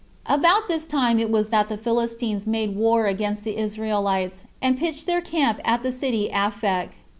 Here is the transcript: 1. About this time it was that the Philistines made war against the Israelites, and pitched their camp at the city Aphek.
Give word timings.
1. 0.25 0.39
About 0.39 0.67
this 0.67 0.87
time 0.87 1.19
it 1.19 1.29
was 1.29 1.49
that 1.49 1.69
the 1.69 1.77
Philistines 1.77 2.47
made 2.47 2.75
war 2.75 3.05
against 3.05 3.43
the 3.43 3.55
Israelites, 3.55 4.45
and 4.59 4.79
pitched 4.79 5.05
their 5.05 5.21
camp 5.21 5.59
at 5.63 5.83
the 5.83 5.91
city 5.91 6.27
Aphek. 6.33 6.89